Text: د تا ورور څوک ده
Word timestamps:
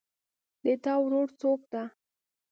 د 0.63 0.65
تا 0.83 0.93
ورور 1.03 1.27
څوک 1.39 1.61
ده 1.73 1.83